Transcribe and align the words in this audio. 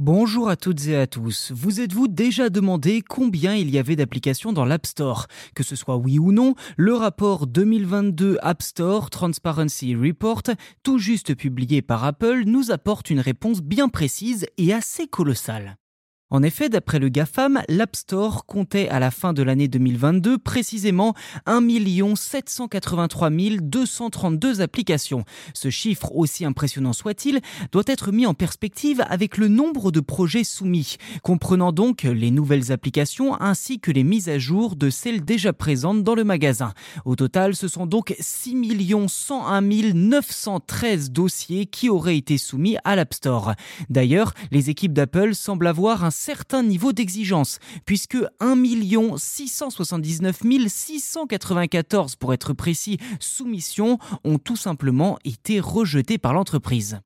Bonjour 0.00 0.48
à 0.48 0.54
toutes 0.54 0.86
et 0.86 0.94
à 0.94 1.08
tous. 1.08 1.50
Vous 1.52 1.80
êtes-vous 1.80 2.06
déjà 2.06 2.50
demandé 2.50 3.02
combien 3.02 3.56
il 3.56 3.68
y 3.68 3.80
avait 3.80 3.96
d'applications 3.96 4.52
dans 4.52 4.64
l'App 4.64 4.86
Store? 4.86 5.26
Que 5.56 5.64
ce 5.64 5.74
soit 5.74 5.96
oui 5.96 6.20
ou 6.20 6.30
non, 6.30 6.54
le 6.76 6.94
rapport 6.94 7.48
2022 7.48 8.38
App 8.40 8.62
Store 8.62 9.10
Transparency 9.10 9.96
Report, 9.96 10.44
tout 10.84 10.98
juste 10.98 11.34
publié 11.34 11.82
par 11.82 12.04
Apple, 12.04 12.44
nous 12.46 12.70
apporte 12.70 13.10
une 13.10 13.18
réponse 13.18 13.60
bien 13.60 13.88
précise 13.88 14.46
et 14.56 14.72
assez 14.72 15.08
colossale. 15.08 15.78
En 16.30 16.42
effet, 16.42 16.68
d'après 16.68 16.98
le 16.98 17.08
GAFAM, 17.08 17.62
l'App 17.70 17.96
Store 17.96 18.44
comptait 18.44 18.90
à 18.90 19.00
la 19.00 19.10
fin 19.10 19.32
de 19.32 19.42
l'année 19.42 19.66
2022 19.66 20.36
précisément 20.36 21.14
1 21.46 21.66
783 22.16 23.30
232 23.30 24.60
applications. 24.60 25.24
Ce 25.54 25.70
chiffre, 25.70 26.14
aussi 26.14 26.44
impressionnant 26.44 26.92
soit-il, 26.92 27.40
doit 27.72 27.84
être 27.86 28.12
mis 28.12 28.26
en 28.26 28.34
perspective 28.34 29.02
avec 29.08 29.38
le 29.38 29.48
nombre 29.48 29.90
de 29.90 30.00
projets 30.00 30.44
soumis, 30.44 30.96
comprenant 31.22 31.72
donc 31.72 32.02
les 32.02 32.30
nouvelles 32.30 32.72
applications 32.72 33.40
ainsi 33.40 33.80
que 33.80 33.90
les 33.90 34.04
mises 34.04 34.28
à 34.28 34.38
jour 34.38 34.76
de 34.76 34.90
celles 34.90 35.24
déjà 35.24 35.54
présentes 35.54 36.04
dans 36.04 36.14
le 36.14 36.24
magasin. 36.24 36.74
Au 37.06 37.16
total, 37.16 37.56
ce 37.56 37.68
sont 37.68 37.86
donc 37.86 38.14
6 38.20 38.54
101 39.08 39.62
913 39.94 41.10
dossiers 41.10 41.64
qui 41.64 41.88
auraient 41.88 42.18
été 42.18 42.36
soumis 42.36 42.76
à 42.84 42.96
l'App 42.96 43.14
Store. 43.14 43.54
D'ailleurs, 43.88 44.34
les 44.50 44.68
équipes 44.68 44.92
d'Apple 44.92 45.34
semblent 45.34 45.66
avoir 45.66 46.04
un 46.04 46.10
certain 46.18 46.62
niveau 46.62 46.92
d'exigence, 46.92 47.60
puisque 47.86 48.18
1 48.40 48.56
679 49.16 50.42
694 50.66 52.16
pour 52.16 52.34
être 52.34 52.52
précis 52.52 52.98
soumissions 53.20 53.98
ont 54.24 54.38
tout 54.38 54.56
simplement 54.56 55.18
été 55.24 55.60
rejetées 55.60 56.18
par 56.18 56.34
l'entreprise. 56.34 57.00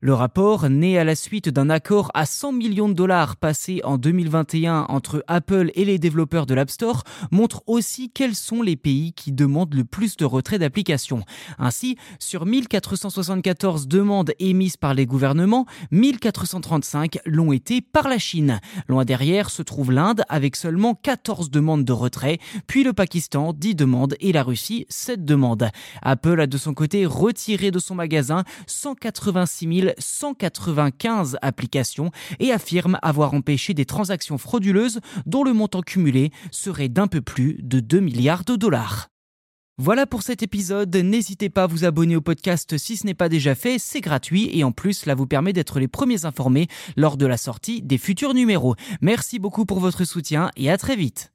Le 0.00 0.14
rapport, 0.14 0.70
né 0.70 0.96
à 0.96 1.02
la 1.02 1.16
suite 1.16 1.48
d'un 1.48 1.70
accord 1.70 2.12
à 2.14 2.24
100 2.24 2.52
millions 2.52 2.88
de 2.88 2.94
dollars 2.94 3.34
passé 3.34 3.80
en 3.82 3.98
2021 3.98 4.86
entre 4.88 5.24
Apple 5.26 5.72
et 5.74 5.84
les 5.84 5.98
développeurs 5.98 6.46
de 6.46 6.54
l'App 6.54 6.70
Store, 6.70 7.02
montre 7.32 7.64
aussi 7.66 8.08
quels 8.08 8.36
sont 8.36 8.62
les 8.62 8.76
pays 8.76 9.12
qui 9.12 9.32
demandent 9.32 9.74
le 9.74 9.84
plus 9.84 10.16
de 10.16 10.24
retrait 10.24 10.60
d'applications. 10.60 11.24
Ainsi, 11.58 11.96
sur 12.20 12.46
1474 12.46 13.88
demandes 13.88 14.30
émises 14.38 14.76
par 14.76 14.94
les 14.94 15.04
gouvernements, 15.04 15.66
1435 15.90 17.18
l'ont 17.26 17.50
été 17.50 17.80
par 17.80 18.08
la 18.08 18.18
Chine. 18.18 18.60
Loin 18.86 19.04
derrière 19.04 19.50
se 19.50 19.62
trouve 19.62 19.90
l'Inde 19.90 20.22
avec 20.28 20.54
seulement 20.54 20.94
14 20.94 21.50
demandes 21.50 21.84
de 21.84 21.92
retrait, 21.92 22.38
puis 22.68 22.84
le 22.84 22.92
Pakistan 22.92 23.52
10 23.52 23.74
demandes 23.74 24.14
et 24.20 24.30
la 24.30 24.44
Russie 24.44 24.86
7 24.90 25.24
demandes. 25.24 25.70
Apple 26.02 26.40
a 26.40 26.46
de 26.46 26.56
son 26.56 26.72
côté 26.72 27.04
retiré 27.04 27.72
de 27.72 27.80
son 27.80 27.96
magasin 27.96 28.44
186 28.68 29.80
000 29.80 29.87
195 29.98 31.38
applications 31.42 32.10
et 32.40 32.52
affirme 32.52 32.98
avoir 33.02 33.34
empêché 33.34 33.74
des 33.74 33.84
transactions 33.84 34.38
frauduleuses 34.38 35.00
dont 35.26 35.44
le 35.44 35.52
montant 35.52 35.82
cumulé 35.82 36.30
serait 36.50 36.88
d'un 36.88 37.06
peu 37.06 37.20
plus 37.20 37.58
de 37.62 37.80
2 37.80 38.00
milliards 38.00 38.44
de 38.44 38.56
dollars. 38.56 39.08
Voilà 39.80 40.06
pour 40.06 40.22
cet 40.22 40.42
épisode, 40.42 40.94
n'hésitez 40.96 41.50
pas 41.50 41.62
à 41.62 41.66
vous 41.68 41.84
abonner 41.84 42.16
au 42.16 42.20
podcast 42.20 42.76
si 42.78 42.96
ce 42.96 43.06
n'est 43.06 43.14
pas 43.14 43.28
déjà 43.28 43.54
fait, 43.54 43.78
c'est 43.78 44.00
gratuit 44.00 44.50
et 44.52 44.64
en 44.64 44.72
plus 44.72 44.92
cela 44.92 45.14
vous 45.14 45.28
permet 45.28 45.52
d'être 45.52 45.78
les 45.78 45.86
premiers 45.86 46.24
informés 46.24 46.66
lors 46.96 47.16
de 47.16 47.26
la 47.26 47.36
sortie 47.36 47.80
des 47.80 47.96
futurs 47.96 48.34
numéros. 48.34 48.74
Merci 49.00 49.38
beaucoup 49.38 49.66
pour 49.66 49.78
votre 49.78 50.04
soutien 50.04 50.50
et 50.56 50.68
à 50.68 50.78
très 50.78 50.96
vite. 50.96 51.32